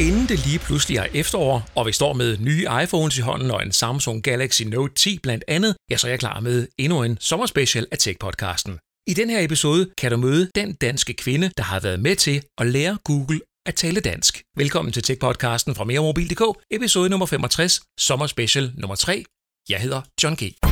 [0.00, 3.62] Inden det lige pludselig er efterår, og vi står med nye iPhones i hånden og
[3.62, 7.18] en Samsung Galaxy Note 10 blandt andet, ja, så er jeg klar med endnu en
[7.20, 9.04] sommerspecial af Tech-podcasten.
[9.06, 12.42] I den her episode kan du møde den danske kvinde, der har været med til
[12.58, 14.42] at lære Google at tale dansk.
[14.56, 19.24] Velkommen til Tech-podcasten fra meremobil.dk, episode nummer 65, sommerspecial nummer 3.
[19.68, 20.71] Jeg hedder John G.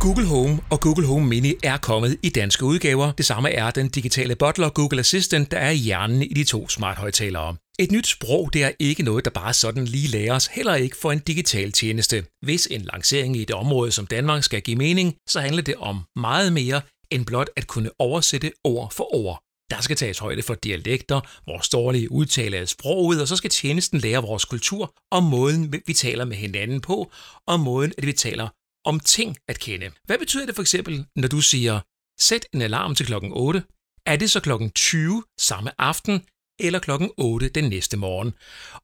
[0.00, 3.12] Google Home og Google Home Mini er kommet i danske udgaver.
[3.12, 6.96] Det samme er den digitale butler Google Assistant, der er hjernen i de to smart
[6.98, 7.56] højtalere.
[7.78, 11.12] Et nyt sprog, det er ikke noget, der bare sådan lige læres, heller ikke for
[11.12, 12.24] en digital tjeneste.
[12.42, 16.00] Hvis en lancering i et område som Danmark skal give mening, så handler det om
[16.16, 19.42] meget mere end blot at kunne oversætte ord for ord.
[19.70, 23.98] Der skal tages højde for dialekter, vores dårlige udtale af sproget, og så skal tjenesten
[24.00, 27.10] lære vores kultur og måden, vi taler med hinanden på,
[27.46, 28.48] og måden, at vi taler
[28.84, 29.90] om ting at kende.
[30.04, 31.80] Hvad betyder det for eksempel, når du siger,
[32.20, 33.64] sæt en alarm til klokken 8?
[34.06, 36.26] Er det så klokken 20 samme aften,
[36.60, 38.34] eller klokken 8 den næste morgen?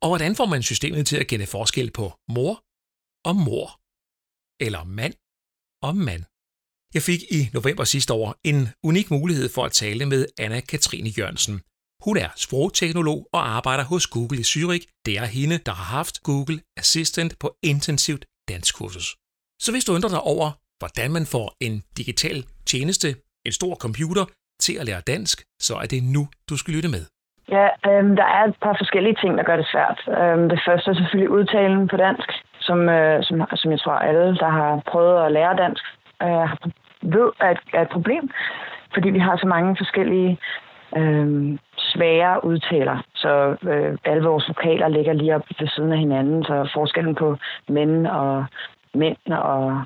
[0.00, 2.55] Og hvordan får man systemet til at kende forskel på mor
[3.28, 3.80] og mor?
[4.66, 5.14] Eller mand
[5.83, 6.25] og mand?
[6.94, 11.60] Jeg fik i november sidste år en unik mulighed for at tale med Anna-Katrine Jørgensen.
[12.05, 15.03] Hun er sprogteknolog og arbejder hos Google i Zürich.
[15.06, 19.16] Det er hende, der har haft Google Assistant på intensivt danskkursus.
[19.59, 20.49] Så hvis du undrer dig over,
[20.81, 23.09] hvordan man får en digital tjeneste,
[23.47, 24.25] en stor computer,
[24.65, 27.05] til at lære dansk, så er det nu, du skal lytte med.
[27.57, 29.99] Ja, øhm, der er et par forskellige ting, der gør det svært.
[30.21, 32.29] Øhm, det første er selvfølgelig udtalen på dansk,
[32.61, 35.84] som, øh, som, som jeg tror alle, der har prøvet at lære dansk,
[36.23, 36.49] øh,
[37.15, 38.31] ved er et, er et problem,
[38.95, 40.39] fordi vi har så mange forskellige
[40.97, 42.99] øh, svære udtaler.
[43.15, 47.37] Så øh, alle vores vokaler ligger lige op ved siden af hinanden, så forskellen på
[47.69, 48.45] mænd og
[48.97, 49.83] mænd og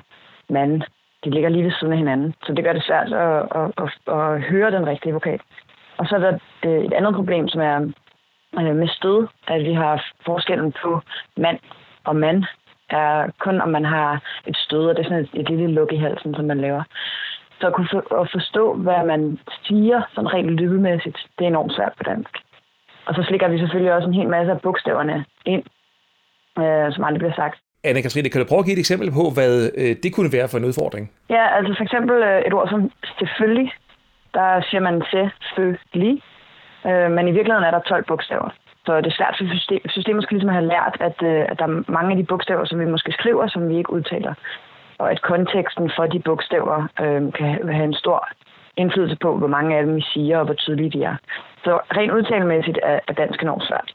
[0.49, 0.81] mand,
[1.23, 2.33] de ligger lige ved siden af hinanden.
[2.43, 5.39] Så det gør det svært at, at, at, at høre den rigtige vokal.
[5.97, 6.37] Og så er der
[6.67, 7.77] et andet problem, som er
[8.59, 11.01] øh, med stød, at vi har forskellen på
[11.37, 11.59] mand
[12.03, 12.43] og mand,
[12.89, 15.91] er kun om man har et stød, og det er sådan et, et lille luk
[15.93, 16.83] i halsen, som man laver.
[17.59, 21.73] Så at, kunne for, at forstå, hvad man siger, sådan rent lydmæssigt, det er enormt
[21.73, 22.37] svært på dansk.
[23.05, 25.63] Og så slikker vi selvfølgelig også en hel masse af bogstaverne ind,
[26.59, 27.59] øh, som aldrig bliver sagt.
[27.87, 30.57] Anna-Katrine, kan du prøve at give et eksempel på, hvad øh, det kunne være for
[30.57, 31.11] en udfordring?
[31.29, 33.73] Ja, altså for eksempel øh, et ord som selvfølgelig.
[34.33, 36.21] Der siger man selvfølgelig,
[36.89, 38.49] øh, men i virkeligheden er der 12 bogstaver.
[38.85, 39.81] Så det er svært for system.
[39.89, 42.79] Systemet skal ligesom have lært, at, øh, at der er mange af de bogstaver, som
[42.79, 44.33] vi måske skriver, som vi ikke udtaler.
[44.97, 48.27] Og at konteksten for de bogstaver øh, kan have en stor
[48.77, 51.15] indflydelse på, hvor mange af dem vi siger, og hvor tydelige de er.
[51.63, 53.89] Så rent udtalemæssigt er, er dansk enormt svært.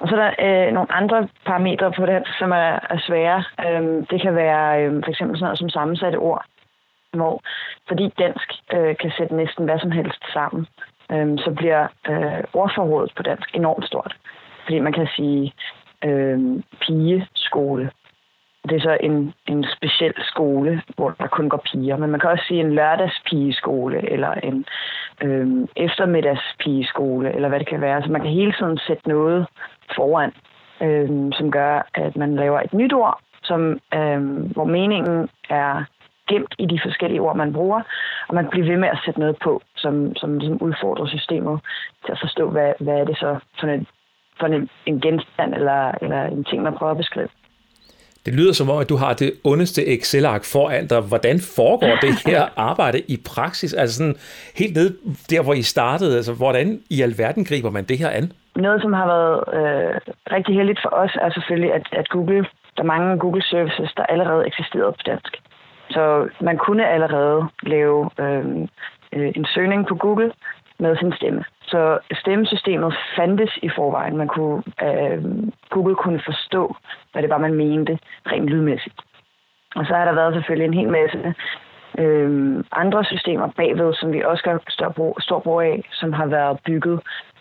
[0.00, 3.44] Og så er der øh, nogle andre parametre på det, som er, er svære.
[3.66, 6.44] Øhm, det kan være øh, for eksempel sådan noget som sammensatte ord,
[7.12, 7.42] hvor
[7.88, 10.66] fordi dansk øh, kan sætte næsten hvad som helst sammen,
[11.12, 14.16] øh, så bliver øh, ordforrådet på dansk enormt stort.
[14.64, 15.52] Fordi man kan sige
[16.04, 16.38] øh,
[16.80, 17.90] pigeskole.
[18.68, 21.96] Det er så en, en speciel skole, hvor der kun går piger.
[21.96, 24.66] Men man kan også sige en lørdagspigeskole, eller en
[25.22, 28.02] øh, eftermiddagspigeskole, eller hvad det kan være.
[28.02, 29.46] Så man kan hele tiden sætte noget
[29.96, 30.32] foran,
[30.82, 34.20] øh, som gør, at man laver et nyt ord, som, øh,
[34.54, 35.84] hvor meningen er
[36.28, 37.80] gemt i de forskellige ord, man bruger,
[38.28, 41.60] og man bliver ved med at sætte noget på, som, som ligesom udfordrer systemet
[42.04, 43.86] til at forstå, hvad, hvad er det så for en,
[44.40, 47.28] for en, en genstand eller, eller en ting, man prøver at beskrive.
[48.26, 51.00] Det lyder som om, at du har det ondeste Excel-ark foran dig.
[51.00, 53.74] Hvordan foregår det her arbejde i praksis?
[53.74, 54.16] Altså sådan
[54.60, 54.88] helt ned
[55.30, 56.16] der, hvor I startede.
[56.16, 58.32] Altså, hvordan i alverden griber man det her an?
[58.56, 59.94] Noget, som har været øh,
[60.36, 64.02] rigtig heldigt for os, er selvfølgelig, at, at Google, der er mange Google Services, der
[64.02, 65.32] allerede eksisterede på dansk.
[65.90, 68.44] Så man kunne allerede lave øh,
[69.12, 70.32] øh en søgning på Google
[70.78, 71.44] med sin stemme.
[71.62, 74.16] Så stemmesystemet fandtes i forvejen.
[74.16, 75.24] Man kunne, øh,
[75.70, 76.76] Google kunne forstå,
[77.16, 77.98] hvad det var, man mente
[78.32, 79.00] rent lydmæssigt.
[79.76, 81.34] Og så har der været selvfølgelig en hel masse
[81.98, 86.26] øh, andre systemer bagved, som vi også gør stor brug, stor brug af, som har
[86.26, 87.00] været bygget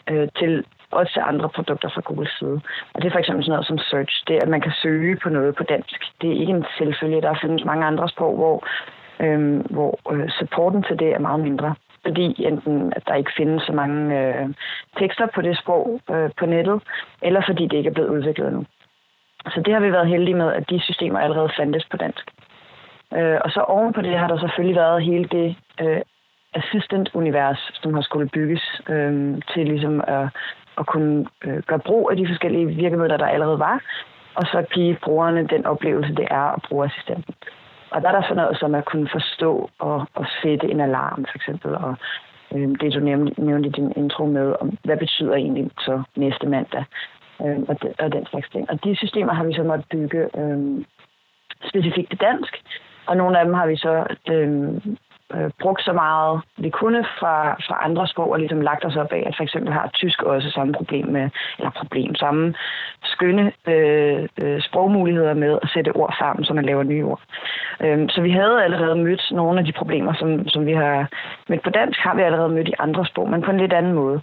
[0.10, 2.62] øh, til også til andre produkter fra Googles side.
[2.94, 4.24] Og det er for eksempel sådan noget som search.
[4.27, 6.00] Det er, at man kan søge på noget på dansk.
[6.21, 7.21] Det er ikke en selvfølge.
[7.21, 8.57] Der findes mange andre sprog, hvor,
[9.25, 11.75] øh, hvor øh, supporten til det er meget mindre
[12.06, 14.50] fordi enten at der ikke findes så mange øh,
[15.00, 16.81] tekster på det sprog øh, på nettet,
[17.21, 18.66] eller fordi det ikke er blevet udviklet endnu.
[19.53, 22.31] Så det har vi været heldige med, at de systemer allerede fandtes på dansk.
[23.13, 26.01] Øh, og så oven på det har der selvfølgelig været hele det øh,
[26.53, 30.27] assistant-univers, som har skulle bygges øh, til ligesom at,
[30.77, 33.81] at kunne øh, gøre brug af de forskellige virkemidler, der allerede var,
[34.36, 37.33] og så give brugerne den oplevelse, det er at bruge assistenten.
[37.92, 41.25] Og der er der sådan noget som at kunne forstå og, og sætte en alarm,
[41.25, 41.95] for eksempel, og
[42.56, 46.47] øh, det du nævnte, nævnte i din intro med, om hvad betyder egentlig så næste
[46.47, 46.83] mandag,
[47.41, 48.69] øh, og, de, og den slags ting.
[48.69, 50.85] Og de systemer har vi så måttet bygge øh,
[51.69, 52.53] specifikt til dansk,
[53.05, 54.75] og nogle af dem har vi så øh,
[55.33, 59.11] øh, brugt så meget vi kunne fra, fra andre sprog, og ligesom lagt os op
[59.11, 62.53] af, at for eksempel har tysk også samme problem med, eller problem, samme
[63.03, 67.21] skønne øh, øh, sprogmuligheder med at sætte ord sammen, så man laver nye ord.
[67.81, 71.09] Øhm, så vi havde allerede mødt nogle af de problemer, som, som vi har
[71.49, 73.93] mødt på dansk, har vi allerede mødt i andre sprog, men på en lidt anden
[73.93, 74.21] måde.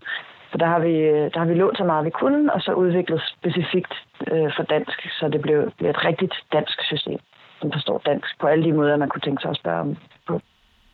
[0.52, 2.72] Så der har vi, øh, der har vi lånt så meget, vi kunne, og så
[2.72, 3.92] udviklet specifikt
[4.32, 7.18] øh, for dansk, så det blev, blev et rigtigt dansk system,
[7.60, 9.96] som forstår dansk på alle de måder, man kunne tænke sig at spørge om
[10.26, 10.40] på.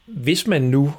[0.06, 0.90] Hvis man nu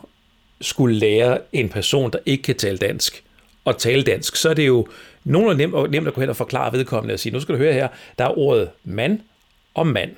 [0.62, 3.24] skulle lære en person, der ikke kan tale dansk,
[3.66, 4.88] at tale dansk, så er det jo
[5.24, 7.74] nogenlunde nemt, nemt at gå hen og forklare vedkommende og sige, nu skal du høre
[7.74, 9.20] her, der er ordet mand
[9.74, 10.12] og mand.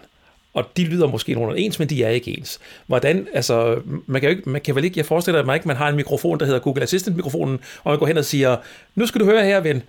[0.54, 2.84] Og de lyder måske nogenlunde ens, men de er ikke ens.
[2.88, 5.78] Hvordan, altså, man kan, jo ikke, man kan vel ikke, jeg forestiller mig ikke, man
[5.78, 8.58] har en mikrofon, der hedder Google Assistant-mikrofonen, og man går hen og siger,
[8.96, 9.84] nu skal du høre her, ven,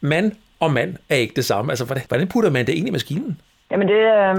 [0.00, 1.72] mand og mand er ikke det samme.
[1.72, 3.40] Altså, hvordan, hvordan putter man det ind i maskinen?
[3.70, 4.36] Jamen, det, øh,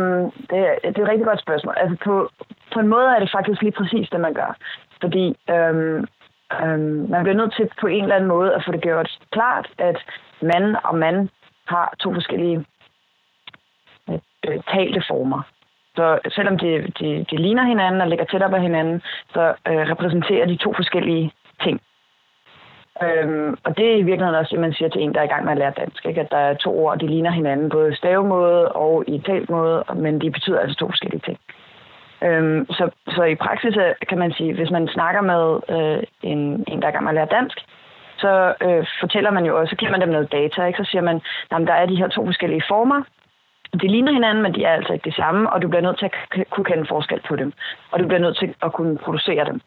[0.50, 1.74] det, det er et rigtig godt spørgsmål.
[1.78, 2.30] Altså, på,
[2.74, 4.58] på en måde er det faktisk lige præcis det, man gør.
[5.02, 5.76] Fordi øh,
[6.62, 6.80] øh,
[7.14, 9.98] man bliver nødt til på en eller anden måde at få det gjort klart, at
[10.42, 11.30] mand og mand
[11.68, 12.66] har to forskellige
[14.10, 15.42] øh, talte former.
[15.98, 19.02] Så selvom de, de, de ligner hinanden og ligger tæt op ad hinanden,
[19.34, 21.32] så øh, repræsenterer de to forskellige
[21.64, 21.82] ting.
[23.04, 25.34] Øhm, og det er i virkeligheden også det, man siger til en, der er i
[25.34, 26.06] gang med at lære dansk.
[26.06, 26.22] Ikke?
[26.22, 30.32] At der er to ord, de ligner hinanden, både stavemåde og i talmåde, men de
[30.32, 31.38] betyder altså to forskellige ting.
[32.24, 35.44] Øhm, så, så i praksis øh, kan man sige, hvis man snakker med
[35.76, 37.58] øh, en, en, der er i gang med at lære dansk,
[38.18, 40.84] så øh, fortæller man jo også, så giver man dem noget data, ikke?
[40.84, 41.16] så siger man,
[41.52, 43.02] at der er de her to forskellige former,
[43.74, 46.06] de ligner hinanden, men de er altså ikke det samme, og du bliver nødt til
[46.06, 46.16] at
[46.50, 47.54] kunne kende forskel på dem.
[47.92, 49.62] Og du bliver nødt til at kunne producere dem.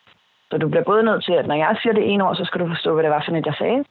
[0.50, 2.60] Så du bliver både nødt til, at når jeg siger det ene ord, så skal
[2.60, 3.84] du forstå, hvad det var for noget, jeg sagde.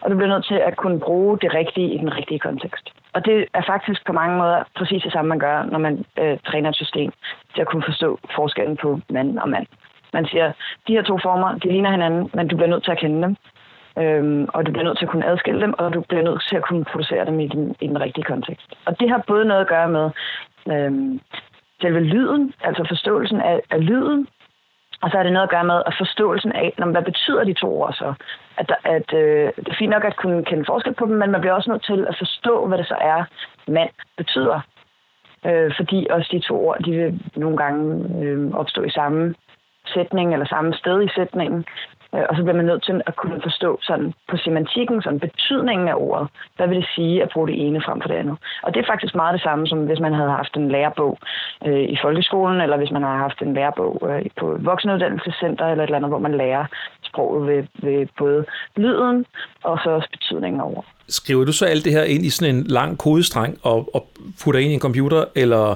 [0.00, 2.92] Og du bliver nødt til at kunne bruge det rigtige i den rigtige kontekst.
[3.14, 6.38] Og det er faktisk på mange måder præcis det samme, man gør, når man øh,
[6.46, 7.12] træner et system
[7.54, 9.66] til at kunne forstå forskellen på mand og mand.
[10.12, 10.52] Man siger,
[10.88, 13.36] de her to former, de ligner hinanden, men du bliver nødt til at kende dem.
[13.98, 16.56] Øhm, og du bliver nødt til at kunne adskille dem, og du bliver nødt til
[16.56, 18.74] at kunne producere dem i den, i den rigtige kontekst.
[18.86, 20.10] Og det har både noget at gøre med
[20.70, 21.20] øhm,
[21.80, 24.28] selve lyden, altså forståelsen af, af lyden,
[25.02, 27.54] og så har det noget at gøre med at forståelsen af, når, hvad betyder de
[27.54, 28.14] to ord så?
[28.58, 31.30] At, der, at øh, det er fint nok at kunne kende forskel på dem, men
[31.30, 33.24] man bliver også nødt til at forstå, hvad det så er,
[33.68, 34.60] mand betyder.
[35.46, 37.84] Øh, fordi også de to ord, de vil nogle gange
[38.22, 39.34] øh, opstå i samme
[39.86, 41.64] sætning eller samme sted i sætningen.
[42.14, 45.88] Øh, og så bliver man nødt til at kunne forstå sådan på semantikken, sådan betydningen
[45.88, 46.28] af ordet.
[46.56, 48.36] Hvad vil det sige at bruge det ene frem for det andet?
[48.62, 51.18] Og det er faktisk meget det samme, som hvis man havde haft en lærebog
[51.66, 55.84] øh, i folkeskolen, eller hvis man har haft en lærebog øh, på et voksenuddannelsescenter, eller
[55.84, 56.64] et eller andet, hvor man lærer
[57.02, 58.44] sproget ved, ved både
[58.76, 59.26] lyden
[59.64, 60.84] og så også betydningen af ordet.
[61.08, 64.06] Skriver du så alt det her ind i sådan en lang kodestreng og, og
[64.44, 65.74] putter ind i en computer, eller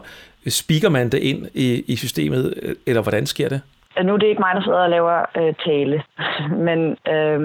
[0.49, 3.61] speaker man det ind i, i systemet, øh, eller hvordan sker det?
[4.05, 6.03] Nu er det ikke mig, der sidder og laver øh, tale,
[6.67, 6.81] men,
[7.15, 7.41] øh,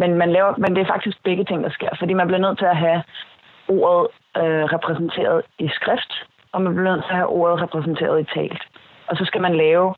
[0.00, 2.58] men, man laver, men det er faktisk begge ting, der sker, fordi man bliver nødt
[2.58, 3.02] til at have
[3.68, 4.06] ordet
[4.36, 6.12] øh, repræsenteret i skrift,
[6.52, 8.62] og man bliver nødt til at have ordet repræsenteret i talt.
[9.08, 9.94] Og så skal man lave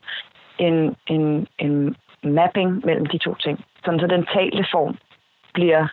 [0.57, 4.97] en, en, en mapping mellem de to ting, sådan så den talte form
[5.53, 5.87] bliver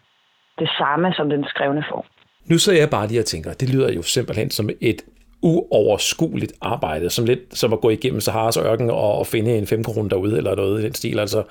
[0.59, 2.05] det samme som den skrevne form.
[2.51, 5.03] Nu så jeg bare lige og tænker, det lyder jo simpelthen som et
[5.43, 10.11] uoverskueligt arbejde, som lidt som at gå igennem Saharas ørken og, og finde en femkrone
[10.11, 11.19] derude, eller noget i den stil.
[11.19, 11.45] Altså,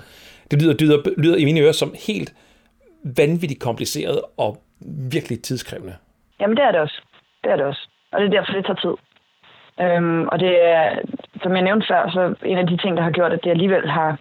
[0.50, 2.34] det lyder, lyder, lyder i mine ører som helt
[3.16, 4.56] vanvittigt kompliceret og
[5.12, 5.94] virkelig tidskrævende.
[6.40, 7.00] Jamen, det er det også.
[7.44, 7.88] Det er det også.
[8.12, 8.96] Og det er derfor, det tager tid.
[9.84, 10.98] Øhm, og det er,
[11.42, 13.90] som jeg nævnte før, så en af de ting, der har gjort, at det alligevel
[13.90, 14.18] har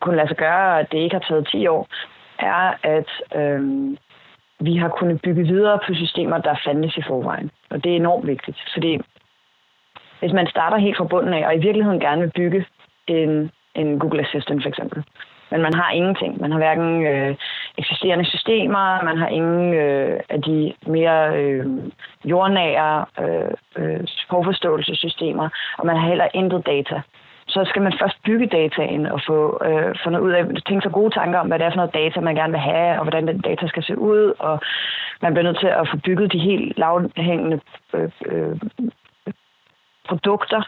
[0.00, 1.88] kunnet lade sig gøre, og at det ikke har taget 10 år,
[2.38, 3.96] er, at øhm,
[4.60, 7.50] vi har kunnet bygge videre på systemer, der fandtes i forvejen.
[7.70, 9.00] Og det er enormt vigtigt, fordi
[10.20, 12.66] hvis man starter helt fra bunden af, og i virkeligheden gerne vil bygge
[13.06, 15.04] en, en Google Assistant for eksempel,
[15.50, 16.40] men man har ingenting.
[16.40, 17.36] Man har hverken øh,
[17.78, 21.66] eksisterende systemer, man har ingen øh, af de mere øh,
[22.24, 25.48] jordnære øh, øh, sprogforståelsessystemer,
[25.78, 27.02] og man har heller intet data
[27.54, 29.38] så skal man først bygge dataen og få
[29.68, 32.20] øh, fundet ud af, tænke sig gode tanker om, hvad det er for noget data,
[32.20, 34.60] man gerne vil have, og hvordan den data skal se ud, og
[35.22, 37.60] man bliver nødt til at få bygget de helt lavhængende
[37.94, 38.56] øh, øh,
[40.08, 40.62] produkter,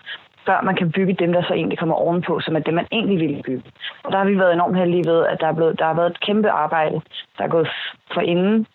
[0.47, 3.19] før man kan bygge dem, der så egentlig kommer ovenpå, som er det, man egentlig
[3.21, 3.63] ville bygge.
[4.05, 6.11] Og der har vi været enormt heldige ved, at der, er blevet, der har været
[6.11, 7.01] et kæmpe arbejde,
[7.39, 7.69] der er gået
[8.15, 8.67] for inden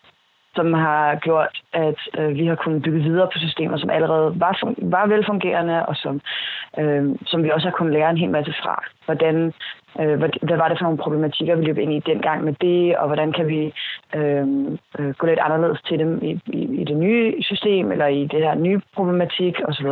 [0.58, 4.54] som har gjort, at øh, vi har kunnet bygge videre på systemer, som allerede var,
[4.96, 6.22] var velfungerende, og som,
[6.80, 8.76] øh, som vi også har kunnet lære en hel masse fra.
[9.06, 9.36] Hvordan,
[10.00, 12.98] øh, hvad, hvad var det for nogle problematikker, vi løb ind i dengang med det,
[12.98, 13.62] og hvordan kan vi
[14.16, 14.48] øh,
[15.00, 18.40] øh, gå lidt anderledes til dem i, i, i det nye system, eller i det
[18.46, 19.88] her nye problematik osv.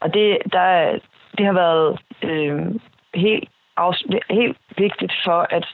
[0.00, 0.98] Og det, der,
[1.38, 2.60] det har været øh,
[3.14, 3.48] helt,
[4.30, 5.66] helt vigtigt for, at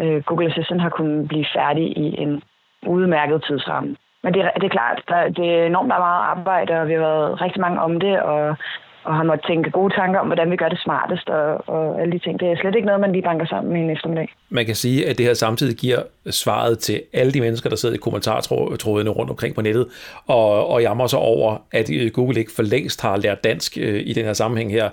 [0.00, 2.42] øh, Google Assistant har kunnet blive færdig i en
[2.86, 3.96] udmærket tidsramme.
[4.22, 7.40] Men det, det er klart, der, det er enormt meget arbejde, og vi har været
[7.40, 8.56] rigtig mange om det, og
[9.04, 12.12] og har måttet tænke gode tanker om, hvordan vi gør det smartest og, og alle
[12.12, 12.40] de ting.
[12.40, 14.28] Det er slet ikke noget, man lige banker sammen i en eftermiddag.
[14.50, 17.94] Man kan sige, at det her samtidig giver svaret til alle de mennesker, der sidder
[17.94, 19.86] i kommentartrådene rundt omkring på nettet
[20.26, 24.02] og, og jammer sig over, at øh, Google ikke for længst har lært dansk øh,
[24.04, 24.88] i den her sammenhæng her,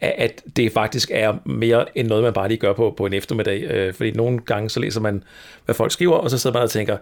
[0.00, 3.62] at det faktisk er mere end noget, man bare lige gør på, på en eftermiddag.
[3.62, 5.22] Øh, fordi nogle gange så læser man,
[5.64, 6.96] hvad folk skriver, og så sidder man og tænker,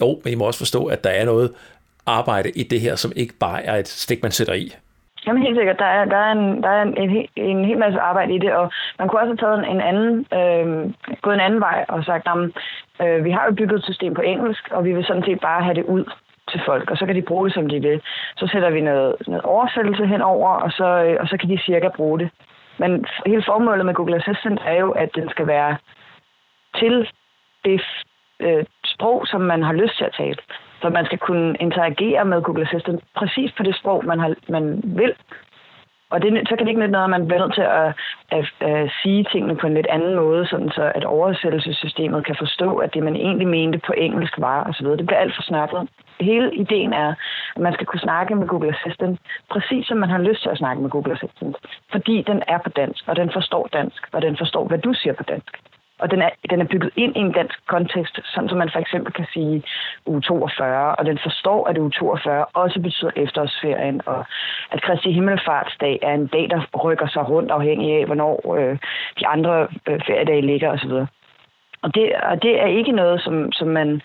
[0.00, 1.52] jo, men I må også forstå, at der er noget
[2.06, 4.74] arbejde i det her, som ikke bare er et stik, man sætter i.
[5.26, 5.78] Jamen helt sikkert.
[5.78, 8.52] Der er, der er, en, der er en, en, en hel masse arbejde i det,
[8.52, 12.28] og man kunne også have taget en anden, øh, gået en anden vej og sagt,
[12.28, 12.38] at
[13.06, 15.62] øh, vi har jo bygget et system på engelsk, og vi vil sådan set bare
[15.62, 16.04] have det ud
[16.50, 18.00] til folk, og så kan de bruge det, som de vil.
[18.36, 21.88] Så sætter vi noget, noget oversættelse henover, og så, øh, og så kan de cirka
[21.96, 22.30] bruge det.
[22.78, 25.76] Men hele formålet med Google Assistant er jo, at den skal være
[26.76, 27.08] til
[27.64, 27.82] det
[28.40, 30.36] øh, sprog, som man har lyst til at tale.
[30.82, 34.82] Så man skal kunne interagere med Google Assistant præcis på det sprog, man, har, man
[34.84, 35.12] vil.
[36.10, 37.88] Og det, så kan det ikke nytte noget, at man bliver nødt til at,
[38.36, 42.76] at, at sige tingene på en lidt anden måde, sådan så at oversættelsessystemet kan forstå,
[42.76, 44.86] at det, man egentlig mente på engelsk var osv.
[44.86, 45.88] Det bliver alt for snakket.
[46.20, 47.14] Hele ideen er,
[47.56, 50.58] at man skal kunne snakke med Google Assistant, præcis som man har lyst til at
[50.58, 51.56] snakke med Google Assistant.
[51.92, 55.12] Fordi den er på dansk, og den forstår dansk, og den forstår, hvad du siger
[55.12, 55.60] på dansk.
[55.98, 58.78] Og den er, den er bygget ind i en dansk kontekst, sådan som man for
[58.78, 59.62] eksempel kan sige
[60.06, 64.24] u 42, og den forstår, at u 42 også betyder efterårsferien, og
[64.70, 68.78] at Kristi Himmelfartsdag er en dag, der rykker sig rundt afhængig af, hvornår øh,
[69.20, 70.92] de andre øh, feriedage ligger osv.
[71.82, 74.02] Og det, og det er ikke noget, som, som man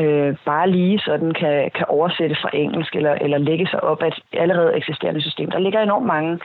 [0.00, 4.08] øh, bare lige sådan kan, kan oversætte fra engelsk eller, eller lægge sig op af
[4.08, 5.50] et allerede eksisterende system.
[5.50, 6.38] Der ligger enormt mange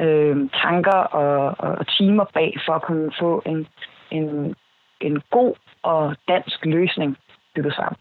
[0.00, 3.66] øh, tanker og, og timer bag for at kunne få en,
[4.14, 4.54] en,
[5.00, 7.16] en god og dansk løsning
[7.54, 7.96] bygget sammen.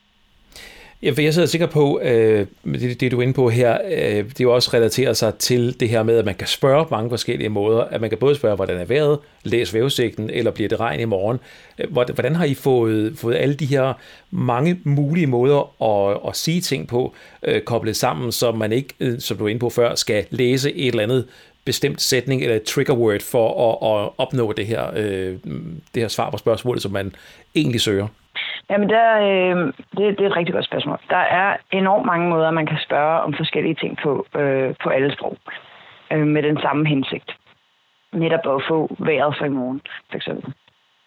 [1.04, 4.26] Ja, for jeg sidder sikker på, øh, det, det du er inde på her, øh,
[4.26, 7.10] det jo også relaterer sig til det her med, at man kan spørge på mange
[7.10, 7.82] forskellige måder.
[7.82, 11.06] At man kan både spørge, hvordan er vejret, læs vævesigten, eller bliver det regn i
[11.06, 11.40] morgen.
[11.80, 13.94] Øh, hvordan har I fået, fået alle de her
[14.32, 19.20] mange mulige måder at, at sige ting på, øh, koblet sammen, så man ikke, øh,
[19.20, 21.28] som du er inde på før, skal læse et eller andet
[21.66, 25.40] bestemt sætning eller et trigger word for at, at opnå det her, øh,
[25.94, 27.16] det her svar på spørgsmålet, som man
[27.56, 28.08] egentlig søger?
[28.70, 31.00] Jamen, der, øh, det, det er et rigtig godt spørgsmål.
[31.10, 35.14] Der er enormt mange måder, man kan spørge om forskellige ting på, øh, på alle
[35.14, 35.38] sprog,
[36.12, 37.32] øh, med den samme hensigt.
[38.14, 40.54] Netop at få vejret for i morgen, for eksempel.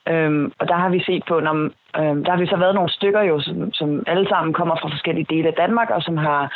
[0.09, 1.55] Øhm, og der har vi set på, når,
[2.01, 4.89] øhm, der har vi så været nogle stykker jo, som, som alle sammen kommer fra
[4.89, 6.53] forskellige dele af Danmark, og som har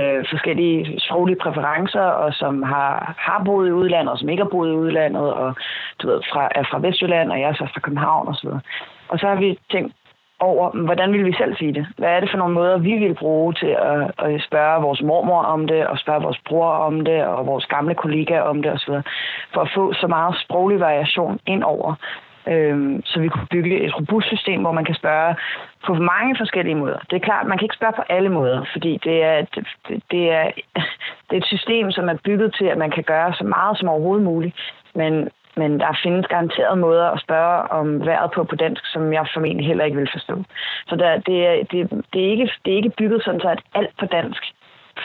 [0.00, 4.50] øh, forskellige sproglige præferencer, og som har, har boet i udlandet, og som ikke har
[4.50, 5.54] boet i udlandet, og
[6.02, 8.48] du ved, fra, er fra Vestjylland, og jeg er så fra København osv.
[9.08, 9.92] Og så har vi tænkt
[10.40, 11.86] over, hvordan vil vi selv sige det?
[11.98, 15.42] Hvad er det for nogle måder, vi vil bruge til at, at spørge vores mormor
[15.42, 18.94] om det, og spørge vores bror om det, og vores gamle kollegaer om det osv.,
[19.54, 21.94] for at få så meget sproglig variation ind over,
[22.46, 25.34] øh, så vi kunne bygge et robust system, hvor man kan spørge
[25.86, 26.98] på mange forskellige måder.
[27.10, 29.66] Det er klart, man kan ikke spørge på alle måder, fordi det er, det,
[30.10, 30.50] det er,
[31.26, 33.88] det er et system, som er bygget til, at man kan gøre så meget som
[33.88, 34.54] overhovedet muligt.
[34.94, 39.26] Men, men der findes garanteret måder at spørge om vejret på på dansk, som jeg
[39.34, 40.44] formentlig heller ikke vil forstå.
[40.88, 43.62] Så der, det, er, det, det, er ikke, det er ikke bygget sådan, så at
[43.74, 44.42] alt på dansk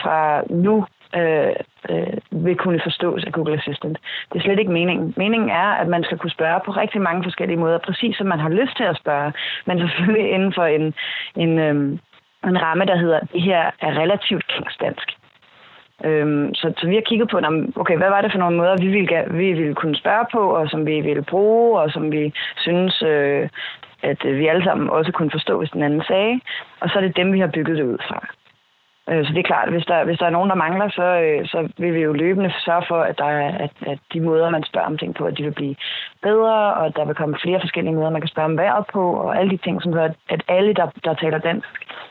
[0.02, 1.54] fra nu øh,
[1.90, 3.98] øh, vil kunne forstås af Google Assistant.
[4.32, 5.14] Det er slet ikke meningen.
[5.16, 8.38] Meningen er, at man skal kunne spørge på rigtig mange forskellige måder, præcis som man
[8.38, 9.32] har lyst til at spørge,
[9.66, 10.94] men selvfølgelig inden for en,
[11.36, 11.74] en, øh,
[12.44, 15.08] en ramme, der hedder, det her er relativt dansk.
[16.04, 17.40] Øhm, så, så vi har kigget på,
[17.76, 20.68] okay, hvad var det for nogle måder, vi ville, vi ville kunne spørge på, og
[20.68, 23.48] som vi ville bruge, og som vi synes, øh,
[24.02, 26.40] at vi alle sammen også kunne forstå, hvis den anden sagde.
[26.80, 28.26] Og så er det dem, vi har bygget det ud fra.
[29.10, 31.46] Øh, så det er klart, hvis der, hvis der er nogen, der mangler, så, øh,
[31.52, 34.64] så vil vi jo løbende sørge for, at, der er, at, at de måder, man
[34.64, 35.76] spørger om ting på, at de vil blive
[36.22, 39.38] bedre, og der vil komme flere forskellige måder, man kan spørge om vejret på, og
[39.38, 41.68] alle de ting, som gør, at alle, der, der taler dansk,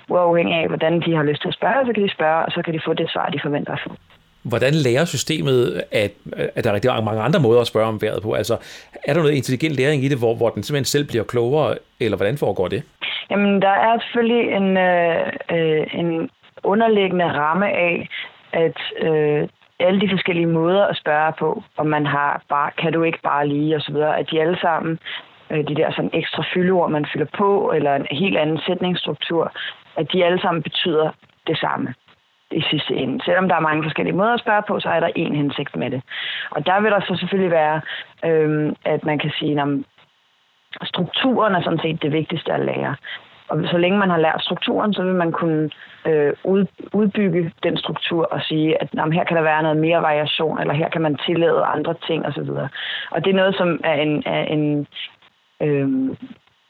[0.09, 2.61] uafhængig af, hvordan de har lyst til at spørge, så kan de spørge, og så
[2.61, 3.91] kan de få det svar, de forventer at få.
[4.43, 6.11] Hvordan lærer systemet, at,
[6.55, 8.33] at der er rigtig mange andre måder at spørge om vejret på?
[8.33, 8.55] Altså,
[9.03, 12.17] er der noget intelligent læring i det, hvor, hvor den simpelthen selv bliver klogere, eller
[12.17, 12.83] hvordan foregår det?
[13.31, 16.29] Jamen, der er selvfølgelig en, øh, øh, en
[16.63, 18.09] underliggende ramme af,
[18.53, 19.47] at øh,
[19.79, 23.47] alle de forskellige måder at spørge på, om man har bare, kan du ikke bare
[23.47, 24.99] lige, og så videre, at de alle sammen,
[25.49, 29.51] øh, de der sådan ekstra fyldeord, man fylder på, eller en helt anden sætningsstruktur,
[29.95, 31.11] at de alle sammen betyder
[31.47, 31.93] det samme
[32.51, 33.23] i sidste ende.
[33.25, 35.91] Selvom der er mange forskellige måder at spørge på, så er der en hensigt med
[35.91, 36.01] det.
[36.51, 37.81] Og der vil der så selvfølgelig være,
[38.25, 39.67] øh, at man kan sige, at
[40.83, 42.95] strukturen er sådan set det vigtigste at lære.
[43.49, 45.69] Og så længe man har lært strukturen, så vil man kunne
[46.07, 50.01] øh, ud, udbygge den struktur og sige, at jamen, her kan der være noget mere
[50.01, 52.49] variation, eller her kan man tillade andre ting osv.
[53.11, 54.87] Og det er noget, som er en, er en,
[55.61, 55.87] øh,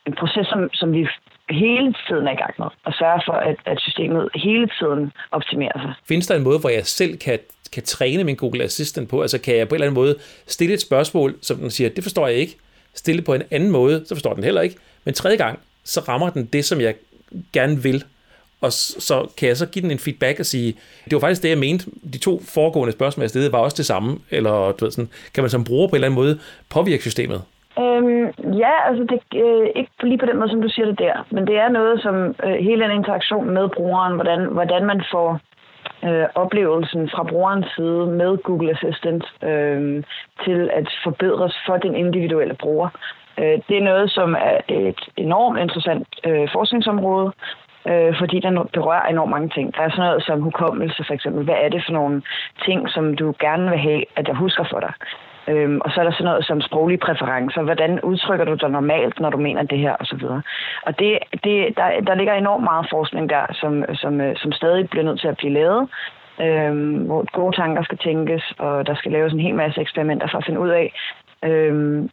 [0.07, 1.07] en proces, som, som vi
[1.49, 5.79] hele tiden er i gang med, og sørge for, at, at systemet hele tiden optimerer
[5.79, 5.93] sig.
[6.07, 7.39] Findes der en måde, hvor jeg selv kan,
[7.73, 9.21] kan træne min Google Assistant på?
[9.21, 10.15] Altså kan jeg på en eller anden måde
[10.47, 12.55] stille et spørgsmål, som den siger, det forstår jeg ikke,
[12.93, 15.59] stille på en anden måde, så forstår den heller ikke, men tredje gang,
[15.93, 16.93] så rammer den det, som jeg
[17.53, 18.03] gerne vil.
[18.61, 20.73] Og så kan jeg så give den en feedback og sige,
[21.05, 21.85] det var faktisk det, jeg mente.
[22.13, 24.17] De to foregående spørgsmål, jeg stillede, var også det samme.
[24.31, 27.41] Eller du ved, sådan, kan man som bruger på en eller anden måde påvirke systemet?
[27.79, 28.25] Øhm,
[28.63, 31.47] ja, altså det øh, ikke lige på den måde, som du siger det der, men
[31.47, 32.15] det er noget, som
[32.45, 35.39] øh, hele den interaktion med brugeren, hvordan, hvordan man får
[36.07, 40.03] øh, oplevelsen fra brugerens side med Google Assistant øh,
[40.45, 42.89] til at forbedres for den individuelle bruger.
[43.39, 47.31] Øh, det er noget, som er et enormt interessant øh, forskningsområde,
[47.89, 49.75] øh, fordi den berører enormt mange ting.
[49.75, 51.43] Der er sådan noget som hukommelse for eksempel.
[51.43, 52.21] Hvad er det for nogle
[52.65, 54.93] ting, som du gerne vil have, at jeg husker for dig?
[55.47, 57.61] Øhm, og så er der sådan noget som sproglige præferencer.
[57.61, 60.23] Hvordan udtrykker du dig normalt, når du mener det her, osv.
[60.87, 64.89] Og det, det, der, der ligger enormt meget forskning der, som, som, øh, som stadig
[64.89, 65.89] bliver nødt til at blive lavet.
[66.41, 70.37] Øhm, hvor gode tanker skal tænkes, og der skal laves en hel masse eksperimenter for
[70.37, 70.93] at finde ud af,
[71.45, 72.09] Øhm,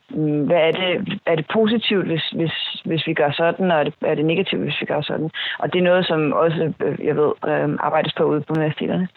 [0.47, 2.53] hvad er det, er det positivt, hvis, hvis,
[2.85, 5.31] hvis vi gør sådan, og er det, er det negativt, hvis vi gør sådan?
[5.59, 9.09] Og det er noget, som også, øh, jeg ved, øh, arbejdes på ude på universiteterne.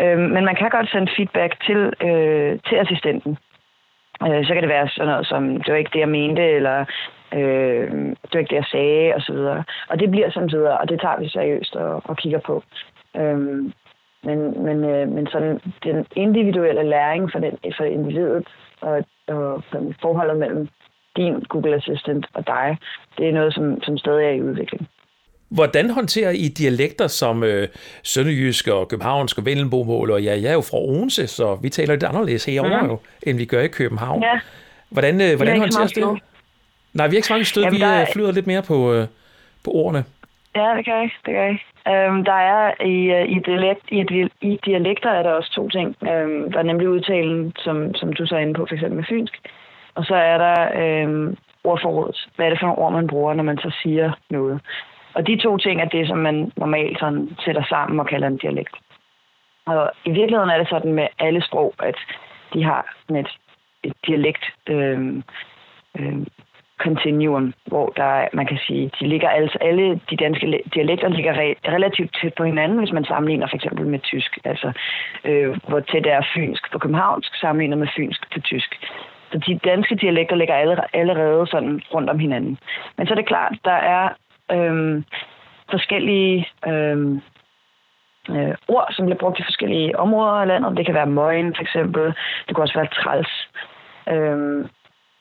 [0.00, 3.38] Øhm, men man kan godt sende feedback til, øh, til assistenten.
[4.22, 6.84] Øh, så kan det være sådan noget som, det var ikke det, jeg mente, eller
[7.34, 7.90] øh,
[8.22, 9.64] det var ikke det, jeg sagde, og så videre.
[9.88, 12.62] Og det bliver sådan videre, og det tager vi seriøst og, og kigger på.
[13.16, 13.72] Øhm,
[14.24, 18.46] men, men, øh, men sådan den individuelle læring for, den, for individet
[18.86, 18.96] og,
[19.36, 19.62] og
[20.02, 20.68] forholdet mellem
[21.16, 22.78] din Google Assistant og dig,
[23.18, 24.88] det er noget, som, som stadig er i udvikling.
[25.48, 27.68] Hvordan håndterer I dialekter som øh,
[28.02, 30.10] sønderjysk og københavnsk og vendelbomål?
[30.10, 32.88] Og ja, jeg er jo fra Odense, så vi taler lidt anderledes herovre mm.
[32.88, 34.22] jo, end vi gør i København.
[34.22, 34.40] Ja.
[34.90, 36.04] Hvordan, øh, hvordan håndteres det?
[36.94, 37.62] Nej, vi har ikke så mange stød.
[37.62, 38.00] Jamen, vi er...
[38.00, 39.06] Øh, flyder lidt mere på, øh,
[39.64, 40.04] på ordene.
[40.56, 41.10] Ja, det kan jeg.
[41.26, 41.58] Det kan jeg.
[41.92, 44.00] Øhm, der er i, øh, i, dialekt, i,
[44.40, 45.96] i dialekter er der også to ting.
[46.10, 49.04] Øhm, der er nemlig udtalen, som, som du så er inde på, for eksempel med
[49.08, 49.34] fynsk.
[49.94, 52.28] Og så er der øhm, ordforrådet.
[52.36, 54.60] Hvad er det for nogle ord, man bruger, når man så siger noget?
[55.14, 58.36] Og de to ting er det, som man normalt sådan sætter sammen og kalder en
[58.36, 58.76] dialekt.
[59.66, 61.96] Og i virkeligheden er det sådan med alle sprog, at
[62.54, 63.38] de har et,
[63.82, 65.22] et dialekt øh,
[65.98, 66.16] øh,
[66.78, 71.54] continuum, hvor der, man kan sige, de ligger altså alle de danske dialekter ligger re,
[71.68, 74.38] relativt tæt på hinanden, hvis man sammenligner for eksempel med tysk.
[74.44, 74.72] Altså,
[75.24, 78.70] øh, hvor tæt er fynsk på københavnsk sammenlignet med fynsk på tysk.
[79.32, 80.54] Så de danske dialekter ligger
[80.92, 82.58] allerede sådan rundt om hinanden.
[82.96, 84.08] Men så er det klart, der er
[84.52, 85.02] øh,
[85.70, 86.98] forskellige øh,
[88.30, 90.76] øh, ord, som bliver brugt i forskellige områder af landet.
[90.76, 92.04] Det kan være møgen for eksempel.
[92.46, 93.48] Det kan også være træls.
[94.08, 94.68] Øhm,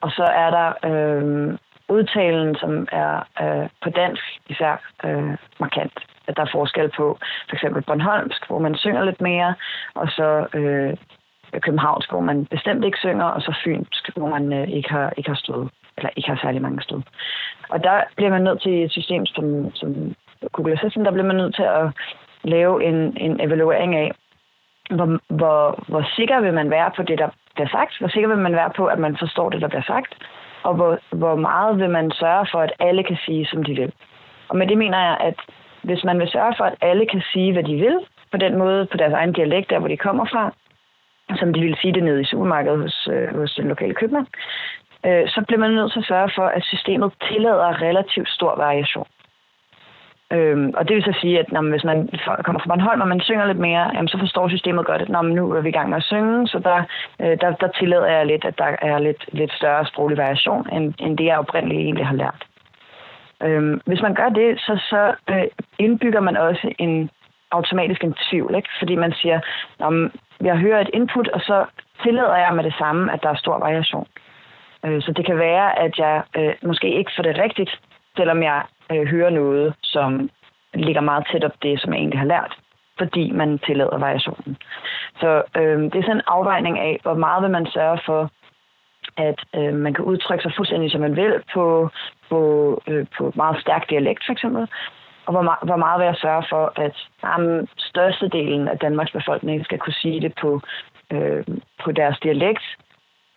[0.05, 1.57] og så er der øh,
[1.89, 3.13] udtalen, som er
[3.43, 4.73] øh, på dansk især
[5.05, 5.97] øh, markant.
[6.27, 9.53] At der er forskel på for eksempel Bornholmsk, hvor man synger lidt mere,
[9.95, 10.93] og så øh,
[11.61, 15.29] Københavnsk, hvor man bestemt ikke synger, og så Fynsk, hvor man øh, ikke har ikke
[15.29, 17.03] har stået, eller ikke har særlig mange stået.
[17.69, 20.15] Og der bliver man nødt til et system som, som
[20.51, 21.85] Google Assistant, der bliver man nødt til at
[22.43, 24.11] lave en, en evaluering af,
[24.89, 27.99] hvor, hvor, hvor sikker vil man være på det, der bliver sagt?
[27.99, 30.13] Hvor sikker vil man være på, at man forstår det, der bliver sagt?
[30.63, 33.91] Og hvor, hvor meget vil man sørge for, at alle kan sige, som de vil?
[34.49, 35.39] Og med det mener jeg, at
[35.83, 37.97] hvis man vil sørge for, at alle kan sige, hvad de vil,
[38.31, 40.53] på den måde, på deres egen dialekt, der hvor de kommer fra,
[41.39, 44.27] som de ville sige det nede i supermarkedet hos, øh, hos den lokale købmand,
[45.05, 49.07] øh, så bliver man nødt til at sørge for, at systemet tillader relativt stor variation.
[50.33, 52.09] Øhm, og det vil så sige, at når, hvis man
[52.45, 55.21] kommer fra Bornholm, og man synger lidt mere, jamen, så forstår systemet godt, at når,
[55.21, 56.83] nu er vi i gang med at synge, så der,
[57.21, 60.93] øh, der, der tillader jeg lidt, at der er lidt, lidt større sproglig variation, end,
[60.99, 62.45] end det jeg oprindeligt egentlig har lært.
[63.43, 65.47] Øhm, hvis man gør det, så, så øh,
[65.79, 67.09] indbygger man også en
[67.51, 68.69] automatisk en tvivl, ikke?
[68.79, 69.39] fordi man siger,
[69.79, 70.11] om
[70.41, 71.65] jeg hører et input, og så
[72.03, 74.07] tillader jeg med det samme, at der er stor variation.
[74.85, 77.79] Øh, så det kan være, at jeg øh, måske ikke får det rigtigt,
[78.17, 80.29] selvom jeg øh, høre noget, som
[80.73, 82.53] ligger meget tæt op det, som jeg egentlig har lært,
[82.97, 84.57] fordi man tillader variationen.
[85.19, 88.31] Så øh, det er sådan en afvejning af, hvor meget vil man sørge for,
[89.17, 91.89] at øh, man kan udtrykke sig fuldstændig, som man vil, på,
[92.29, 92.39] på,
[92.87, 94.67] øh, på meget stærk dialekt for eksempel,
[95.25, 99.65] og hvor, meget, hvor meget vil jeg sørge for, at jamen, størstedelen af Danmarks befolkning
[99.65, 100.61] skal kunne sige det på,
[101.11, 101.45] øh,
[101.83, 102.63] på deres dialekt,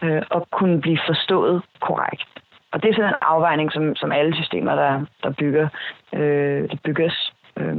[0.02, 2.38] øh, og kunne blive forstået korrekt.
[2.72, 5.68] Og det er sådan en afvejning, som, som alle systemer, der, der bygger,
[6.14, 7.76] øh, der bygges, øh,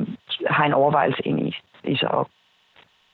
[0.47, 2.27] har en overvejelse ind i, i sig op.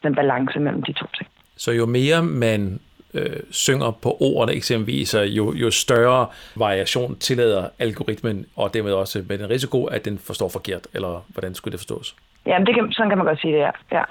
[0.03, 1.29] Den balance mellem de to ting.
[1.57, 2.79] Så jo mere man
[3.13, 9.37] øh, synger på ordene eksempelvis, jo, jo større variation tillader algoritmen, og dermed også med
[9.37, 12.15] den risiko, at den forstår forkert, eller hvordan skulle det forstås?
[12.45, 13.71] Ja, det kan, sådan kan man godt sige det, ja.
[13.91, 14.03] ja.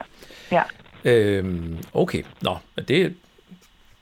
[0.52, 0.62] ja.
[1.04, 2.56] Øhm, okay, nå,
[2.88, 3.14] det,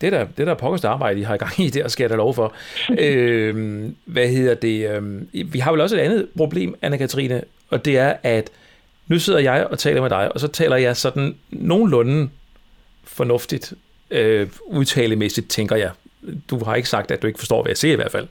[0.02, 2.04] det er da, det er da pokkers arbejde, I har i gang i der, skal
[2.04, 2.54] jeg da lov for.
[2.98, 4.90] øhm, hvad hedder det?
[4.90, 8.50] Øhm, vi har vel også et andet problem, Anna-Katrine, og det er, at
[9.06, 12.28] nu sidder jeg og taler med dig, og så taler jeg sådan nogenlunde
[13.04, 13.72] fornuftigt,
[14.10, 15.90] øh, udtalemæssigt, tænker jeg.
[16.50, 18.26] Du har ikke sagt, at du ikke forstår, hvad jeg siger i hvert fald.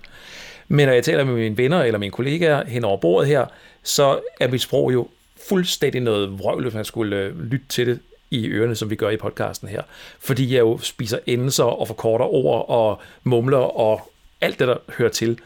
[0.67, 3.45] Men når jeg taler med mine venner eller mine kollegaer hen over bordet her,
[3.83, 5.07] så er mit sprog jo
[5.49, 7.99] fuldstændig noget vrøvl, hvis man skulle øh, lytte til det
[8.31, 9.81] i ørerne, som vi gør i podcasten her.
[10.27, 14.01] Fordi jeg jo spiser endelser og forkorter ord og mumler og
[14.41, 15.39] alt det, der hører til.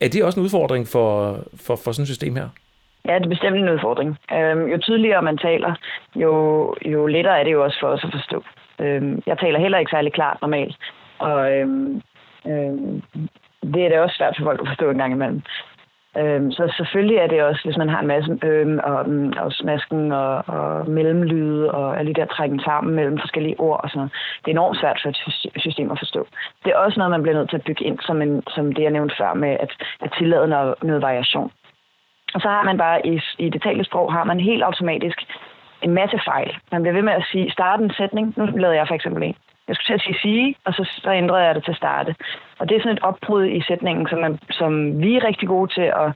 [0.00, 2.48] Er det også en udfordring for, for, for sådan et system her?
[3.08, 4.18] Ja, det er bestemt en udfordring.
[4.32, 5.74] Øhm, jo tydeligere man taler,
[6.16, 8.44] jo, jo lettere er det jo også for os at forstå.
[8.80, 10.76] Øhm, jeg taler heller ikke særlig klart normalt,
[11.18, 12.02] og øhm,
[12.46, 13.02] øhm,
[13.72, 15.42] det er det også svært for folk at forstå en gang imellem.
[16.18, 19.52] Øhm, så selvfølgelig er det også, hvis man har en masse øhm, og, mm, og
[19.52, 23.98] smasken og, og mellemlyde og alle de der trækken sammen mellem forskellige ord og sådan
[23.98, 24.12] noget.
[24.40, 26.26] Det er enormt svært for et system at forstå.
[26.64, 28.82] Det er også noget, man bliver nødt til at bygge ind, som, en, som det,
[28.82, 31.50] jeg nævnte før med at, at tillade noget, noget variation.
[32.34, 35.18] Og så har man bare i, i det talte sprog, har man helt automatisk
[35.82, 36.56] en masse fejl.
[36.72, 38.34] Man bliver ved med at sige, starte en sætning.
[38.36, 39.36] Nu lavede jeg for eksempel en.
[39.68, 42.14] Jeg skulle til at sige sige, og så, så ændrede jeg det til starte.
[42.58, 45.74] Og det er sådan et opbrud i sætningen, som, man, som vi er rigtig gode
[45.74, 46.08] til at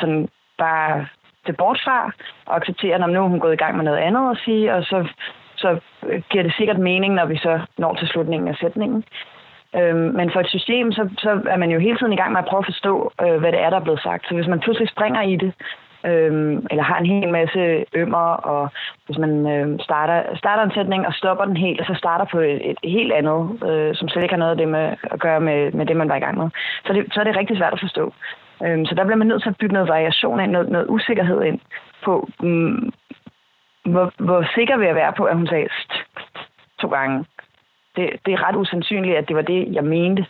[0.00, 0.28] sådan
[0.58, 1.06] bare
[1.46, 2.12] det bort fra,
[2.46, 4.84] og acceptere, at nu er hun gået i gang med noget andet at sige, og
[4.84, 5.08] så,
[5.56, 5.80] så
[6.30, 9.04] giver det sikkert mening, når vi så når til slutningen af sætningen.
[9.76, 12.40] Øhm, men for et system, så, så er man jo hele tiden i gang med
[12.40, 14.28] at prøve at forstå, øh, hvad det er, der er blevet sagt.
[14.28, 15.52] Så hvis man pludselig springer i det,
[16.04, 18.70] øhm, eller har en hel masse ømmer, og
[19.06, 22.38] hvis man øh, starter, starter en sætning og stopper den helt, og så starter på
[22.38, 25.40] et, et helt andet, øh, som slet ikke har noget af det med, at gøre
[25.40, 26.48] med, med det, man var i gang med,
[26.86, 28.12] så, det, så er det rigtig svært at forstå.
[28.64, 31.42] Øhm, så der bliver man nødt til at bygge noget variation ind, noget, noget usikkerhed
[31.42, 31.60] ind
[32.04, 32.92] på, mm,
[33.84, 35.68] hvor, hvor sikker vil jeg være på, at hun sagde
[36.80, 37.24] to gange.
[37.96, 40.26] Det, det er ret usandsynligt, at det var det, jeg mente.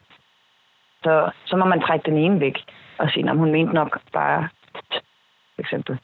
[1.02, 2.58] Så, så må man trække den ene væk
[2.98, 4.48] og sige, at hun mente nok bare
[5.62, 5.98] for eksempel.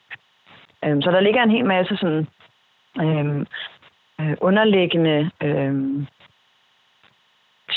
[0.85, 2.27] Øhm, så der ligger en hel masse sådan
[3.01, 3.47] øhm,
[4.21, 6.07] øh, underliggende øhm,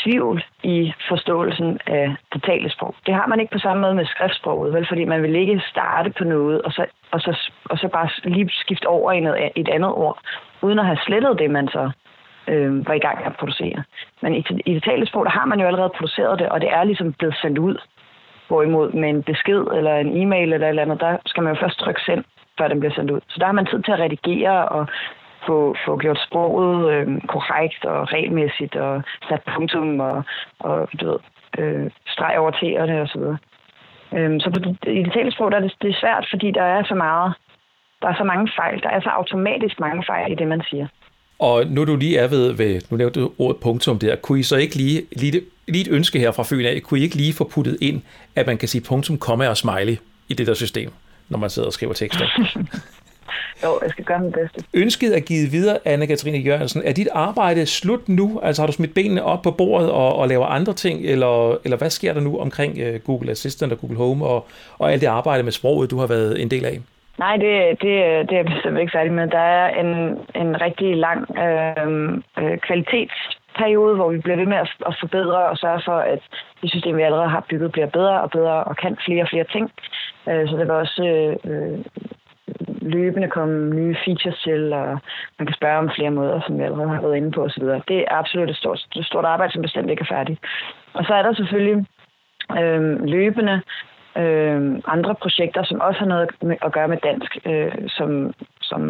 [0.03, 2.95] tvivl i forståelsen af det talte sprog.
[3.05, 4.87] Det har man ikke på samme måde med skriftsproget, vel?
[4.87, 8.49] fordi man vil ikke starte på noget, og så, og så, og så bare lige
[8.49, 10.19] skifte over i noget, et andet ord,
[10.61, 11.91] uden at have slettet det, man så
[12.47, 13.83] øh, var i gang med at producere.
[14.21, 16.69] Men i, i det talte sprog, der har man jo allerede produceret det, og det
[16.71, 17.77] er ligesom blevet sendt ud.
[18.51, 21.61] Hvorimod med en besked eller en e-mail eller et eller andet, der skal man jo
[21.61, 22.23] først trykke send,
[22.57, 23.21] før den bliver sendt ud.
[23.27, 24.87] Så der har man tid til at redigere og
[25.47, 30.23] få, få gjort sproget øh, korrekt og regelmæssigt og sat punktum og,
[30.59, 31.19] og du ved,
[31.59, 33.37] øh, streg over t'erne og så videre.
[34.15, 36.51] Øhm, så på det, i det tale sprog der er det, det er svært, fordi
[36.51, 37.33] der er så meget,
[38.01, 38.83] der er så mange fejl.
[38.83, 40.87] Der er så automatisk mange fejl i det, man siger.
[41.41, 44.43] Og nu du lige er ved, ved nu nævnte du ordet punktum der, kunne I
[44.43, 47.33] så ikke lige, lige, lige et ønske her fra Fyn af, kunne I ikke lige
[47.33, 48.01] få puttet ind,
[48.35, 49.97] at man kan sige punktum, komma og smiley
[50.29, 50.89] i det der system,
[51.29, 52.25] når man sidder og skriver tekster?
[53.63, 54.63] jo, jeg skal gøre mit bedste.
[54.73, 56.81] Ønsket er givet videre, Anne-Katrine Jørgensen.
[56.85, 58.39] Er dit arbejde slut nu?
[58.43, 61.77] Altså har du smidt benene op på bordet og, og laver andre ting, eller, eller
[61.77, 65.07] hvad sker der nu omkring uh, Google Assistant og Google Home og, og alt det
[65.07, 66.81] arbejde med sproget, du har været en del af?
[67.23, 67.93] Nej, det, det,
[68.27, 69.27] det er jeg bestemt ikke færdig med.
[69.27, 69.89] Der er en,
[70.41, 75.57] en rigtig lang øhm, øh, kvalitetsperiode, hvor vi bliver ved med at, at forbedre og
[75.57, 76.21] sørge for, at
[76.61, 79.43] det system, vi allerede har bygget, bliver bedre og bedre og kan flere og flere
[79.43, 79.71] ting.
[80.29, 81.03] Øh, så det var også
[81.49, 81.79] øh,
[82.81, 84.99] løbende komme nye features til, og
[85.39, 87.63] man kan spørge om flere måder, som vi allerede har været inde på osv.
[87.63, 90.39] Det er absolut et stort, et stort arbejde, som bestemt ikke er færdigt.
[90.93, 91.85] Og så er der selvfølgelig
[92.59, 93.61] øh, løbende
[94.17, 96.29] øh, andre projekter, som også har noget
[96.61, 98.81] at gøre med dansk, øh, som, som,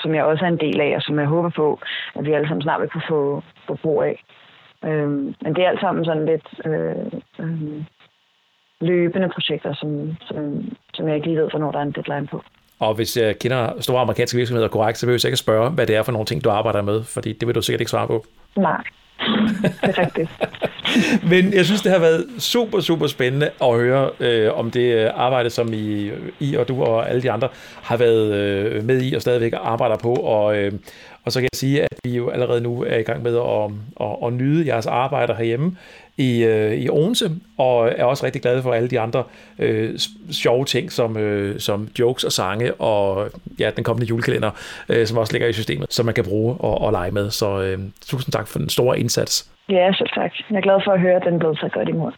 [0.00, 1.80] som jeg også er en del af, og som jeg håber på,
[2.14, 4.24] at vi alle sammen snart vil kunne få, få brug af.
[4.84, 6.48] Øh, men det er alt sammen sådan lidt...
[6.66, 7.84] Øh, øh,
[8.82, 10.36] løbende projekter, som, som,
[10.94, 12.42] som jeg ikke lige ved, hvornår der er en deadline på.
[12.78, 15.96] Og hvis jeg kender store amerikanske virksomheder korrekt, så vil jeg ikke spørge, hvad det
[15.96, 18.24] er for nogle ting, du arbejder med, fordi det vil du sikkert ikke svare på.
[18.56, 18.82] Nej,
[19.82, 20.30] det er rigtigt.
[21.30, 25.10] Men jeg synes, det har været super, super spændende at høre øh, om det øh,
[25.14, 27.48] arbejde, som I, I og du og alle de andre
[27.82, 30.14] har været øh, med i og stadigvæk arbejder på.
[30.14, 30.72] Og, øh,
[31.24, 33.70] og så kan jeg sige, at vi jo allerede nu er i gang med at,
[34.06, 35.76] at, at nyde jeres arbejde herhjemme
[36.16, 39.24] i, øh, i Odense, og er også rigtig glade for alle de andre
[39.58, 39.98] øh,
[40.30, 44.50] sjove ting, som, øh, som jokes og sange, og ja, den kommende julekalender,
[44.88, 47.30] øh, som også ligger i systemet, som man kan bruge og, og lege med.
[47.30, 49.50] Så øh, tusind tak for den store indsats.
[49.68, 50.32] Ja, selv tak.
[50.50, 52.12] Jeg er glad for at høre, at den blev så godt imod.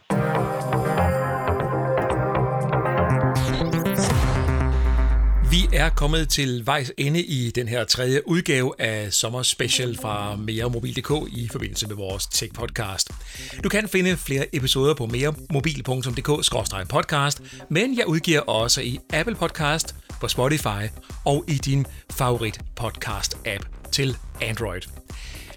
[5.85, 11.11] Er kommet til vejs ende i den her tredje udgave af Sommer Special fra meremobil.dk
[11.31, 13.09] i forbindelse med vores tech-podcast.
[13.63, 20.27] Du kan finde flere episoder på meremobil.dk-podcast, men jeg udgiver også i Apple Podcast, på
[20.27, 20.89] Spotify
[21.25, 24.81] og i din favorit podcast-app til Android.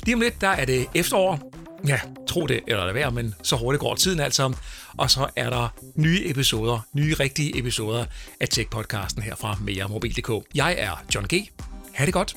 [0.03, 1.53] Lige om lidt, der er det efterår,
[1.87, 4.53] Ja, tro det eller lad være, men så hurtigt går tiden altså.
[4.97, 8.05] Og så er der nye episoder, nye rigtige episoder
[8.41, 10.31] af Tech-podcasten her fra MereMobil.dk.
[10.55, 11.49] Jeg er John G.
[11.95, 12.37] Ha' det godt.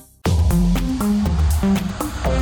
[1.62, 2.41] thank you